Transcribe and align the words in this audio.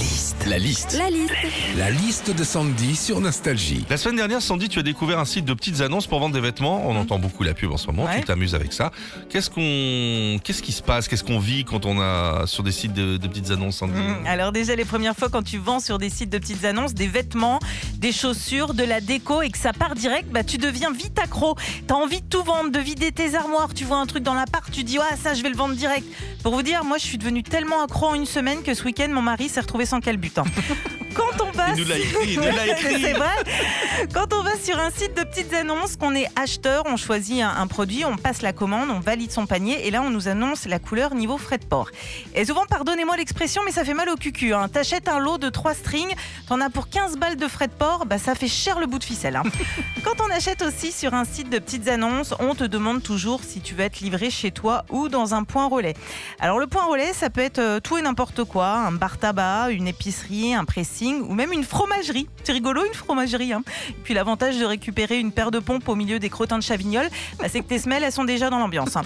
Liste. 0.00 0.46
La 0.48 0.58
liste. 0.58 0.96
La 0.98 1.10
liste. 1.10 1.34
La 1.76 1.90
liste 1.90 2.34
de 2.34 2.42
Sandy 2.42 2.96
sur 2.96 3.20
Nostalgie. 3.20 3.84
La 3.90 3.98
semaine 3.98 4.16
dernière, 4.16 4.40
Sandy, 4.40 4.70
tu 4.70 4.78
as 4.78 4.82
découvert 4.82 5.18
un 5.18 5.26
site 5.26 5.44
de 5.44 5.52
petites 5.52 5.82
annonces 5.82 6.06
pour 6.06 6.20
vendre 6.20 6.34
des 6.34 6.40
vêtements. 6.40 6.88
On 6.88 6.96
entend 6.96 7.18
beaucoup 7.18 7.42
la 7.42 7.52
pub 7.52 7.70
en 7.70 7.76
ce 7.76 7.86
moment. 7.86 8.04
Ouais. 8.04 8.20
Tu 8.20 8.24
t'amuses 8.24 8.54
avec 8.54 8.72
ça. 8.72 8.92
Qu'est-ce 9.28 9.50
qu'on, 9.50 10.38
qu'est-ce 10.42 10.62
qui 10.62 10.72
se 10.72 10.82
passe? 10.82 11.06
Qu'est-ce 11.06 11.22
qu'on 11.22 11.38
vit 11.38 11.64
quand 11.66 11.84
on 11.84 12.00
a 12.00 12.46
sur 12.46 12.62
des 12.62 12.72
sites 12.72 12.94
de, 12.94 13.18
de 13.18 13.28
petites 13.28 13.50
annonces, 13.50 13.76
Sandy? 13.76 13.92
Mmh, 14.00 14.26
Alors 14.26 14.52
déjà 14.52 14.74
les 14.74 14.86
premières 14.86 15.14
fois 15.14 15.28
quand 15.28 15.42
tu 15.42 15.58
vends 15.58 15.80
sur 15.80 15.98
des 15.98 16.08
sites 16.08 16.30
de 16.30 16.38
petites 16.38 16.64
annonces 16.64 16.94
des 16.94 17.06
vêtements, 17.06 17.58
des 17.98 18.12
chaussures, 18.12 18.72
de 18.72 18.84
la 18.84 19.02
déco 19.02 19.42
et 19.42 19.50
que 19.50 19.58
ça 19.58 19.74
part 19.74 19.94
direct, 19.94 20.30
bah 20.30 20.44
tu 20.44 20.56
deviens 20.56 20.92
vite 20.92 21.18
accro. 21.18 21.56
T'as 21.86 21.94
envie 21.94 22.22
de 22.22 22.26
tout 22.26 22.42
vendre, 22.42 22.70
de 22.70 22.78
vider 22.78 23.12
tes 23.12 23.34
armoires. 23.34 23.74
Tu 23.74 23.84
vois 23.84 23.98
un 23.98 24.06
truc 24.06 24.22
dans 24.22 24.34
l'appart, 24.34 24.70
tu 24.72 24.82
dis 24.82 24.96
ah 24.98 25.16
ça 25.22 25.34
je 25.34 25.42
vais 25.42 25.50
le 25.50 25.56
vendre 25.56 25.74
direct. 25.74 26.06
Pour 26.42 26.54
vous 26.54 26.62
dire, 26.62 26.84
moi 26.84 26.96
je 26.96 27.04
suis 27.04 27.18
devenue 27.18 27.42
tellement 27.42 27.82
accro 27.84 28.06
en 28.06 28.14
une 28.14 28.24
semaine 28.24 28.62
que 28.62 28.72
ce 28.72 28.84
week-end 28.84 29.08
mon 29.10 29.20
mari 29.20 29.50
s'est 29.50 29.60
retrouvé 29.60 29.84
sans 29.90 30.00
calbut. 30.00 30.30
hein. 30.38 30.44
Quand 31.14 31.44
on 31.44 31.50
Il 31.76 31.82
nous 31.82 31.88
l'a 31.88 31.98
écrit, 31.98 32.94
écrit. 32.94 33.02
c'est 33.02 33.12
vrai. 33.12 34.06
Quand 34.14 34.32
on 34.32 34.42
va 34.42 34.56
sur 34.56 34.78
un 34.78 34.90
site 34.90 35.16
de 35.16 35.22
petites 35.24 35.52
annonces, 35.54 35.96
qu'on 35.96 36.14
est 36.14 36.26
acheteur, 36.36 36.84
on 36.86 36.96
choisit 36.96 37.42
un, 37.42 37.48
un 37.56 37.66
produit, 37.66 38.04
on 38.04 38.16
passe 38.16 38.42
la 38.42 38.52
commande, 38.52 38.88
on 38.90 39.00
valide 39.00 39.30
son 39.30 39.46
panier 39.46 39.86
et 39.86 39.90
là 39.90 40.02
on 40.02 40.10
nous 40.10 40.28
annonce 40.28 40.66
la 40.66 40.78
couleur 40.78 41.14
niveau 41.14 41.38
frais 41.38 41.58
de 41.58 41.64
port. 41.64 41.90
Et 42.34 42.44
souvent, 42.44 42.64
pardonnez-moi 42.68 43.16
l'expression, 43.16 43.62
mais 43.64 43.72
ça 43.72 43.84
fait 43.84 43.94
mal 43.94 44.08
au 44.08 44.16
cucu. 44.16 44.54
Hein. 44.54 44.68
T'achètes 44.68 45.08
un 45.08 45.18
lot 45.18 45.38
de 45.38 45.48
3 45.48 45.74
strings, 45.74 46.14
t'en 46.48 46.60
as 46.60 46.70
pour 46.70 46.88
15 46.88 47.16
balles 47.18 47.36
de 47.36 47.48
frais 47.48 47.68
de 47.68 47.72
port, 47.72 48.06
bah 48.06 48.18
ça 48.18 48.34
fait 48.34 48.48
cher 48.48 48.78
le 48.80 48.86
bout 48.86 48.98
de 48.98 49.04
ficelle. 49.04 49.36
hein. 49.36 49.42
Quand 50.04 50.20
on 50.24 50.30
achète 50.30 50.62
aussi 50.62 50.92
sur 50.92 51.14
un 51.14 51.24
site 51.24 51.50
de 51.50 51.58
petites 51.58 51.88
annonces, 51.88 52.34
on 52.40 52.54
te 52.54 52.64
demande 52.64 53.02
toujours 53.02 53.40
si 53.46 53.60
tu 53.60 53.74
veux 53.74 53.84
être 53.84 54.00
livré 54.00 54.30
chez 54.30 54.50
toi 54.50 54.84
ou 54.90 55.08
dans 55.08 55.34
un 55.34 55.44
point 55.44 55.68
relais. 55.68 55.94
Alors 56.38 56.58
le 56.58 56.66
point 56.66 56.84
relais, 56.84 57.12
ça 57.12 57.28
peut 57.30 57.40
être 57.42 57.58
euh, 57.58 57.80
tout 57.80 57.98
et 57.98 58.02
n'importe 58.02 58.44
quoi, 58.44 58.68
un 58.68 58.92
bar 58.92 59.18
tabac, 59.18 59.70
une 59.70 59.88
épicerie, 59.88 60.54
un 60.54 60.64
ou 61.08 61.32
même 61.34 61.52
une 61.52 61.64
fromagerie. 61.64 62.28
C'est 62.44 62.52
rigolo 62.52 62.84
une 62.84 62.94
fromagerie. 62.94 63.52
Hein. 63.52 63.62
Et 63.88 63.92
puis 64.04 64.14
l'avantage 64.14 64.58
de 64.58 64.64
récupérer 64.64 65.18
une 65.18 65.32
paire 65.32 65.50
de 65.50 65.58
pompes 65.58 65.88
au 65.88 65.94
milieu 65.94 66.18
des 66.18 66.28
crottins 66.30 66.58
de 66.58 66.62
Chavignol, 66.62 67.08
bah, 67.38 67.46
c'est 67.50 67.60
que 67.60 67.66
tes 67.68 67.78
semelles, 67.78 68.02
elles 68.04 68.12
sont 68.12 68.24
déjà 68.24 68.50
dans 68.50 68.58
l'ambiance. 68.58 68.96
hein. 68.96 69.02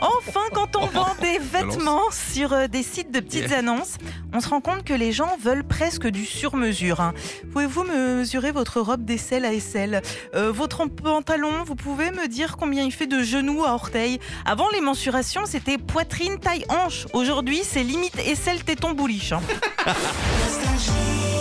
Enfin, 0.00 0.40
quand 0.52 0.76
on 0.76 0.86
vend 0.86 1.14
des 1.20 1.38
vêtements 1.38 2.02
sur 2.10 2.52
euh, 2.52 2.66
des 2.66 2.82
sites 2.82 3.12
de 3.12 3.20
petites 3.20 3.52
annonces, 3.52 3.94
on 4.32 4.40
se 4.40 4.48
rend 4.48 4.60
compte 4.60 4.84
que 4.84 4.94
les 4.94 5.12
gens 5.12 5.36
veulent 5.42 5.64
presque 5.64 6.06
du 6.08 6.24
sur-mesure. 6.26 7.00
hein. 7.00 7.14
Pouvez-vous 7.52 7.84
me 7.84 8.16
mesurer 8.18 8.50
votre 8.52 8.80
robe 8.80 9.04
d'aisselle 9.04 9.44
à 9.44 9.52
aisselle 9.52 10.02
Euh, 10.34 10.50
Votre 10.52 10.84
pantalon, 10.86 11.64
vous 11.64 11.74
pouvez 11.76 12.10
me 12.10 12.26
dire 12.28 12.56
combien 12.56 12.82
il 12.84 12.92
fait 12.92 13.06
de 13.06 13.22
genoux 13.22 13.64
à 13.64 13.72
orteils? 13.72 14.18
Avant, 14.44 14.66
les 14.72 14.80
mensurations, 14.80 15.42
c'était 15.46 15.78
poitrine, 15.78 16.38
taille, 16.38 16.64
hanche. 16.68 17.06
Aujourd'hui, 17.12 17.60
c'est 17.62 17.82
limite 17.82 18.18
aisselle, 18.18 18.62
téton, 18.64 18.92
bouliche. 18.92 19.32
hein. 19.32 19.40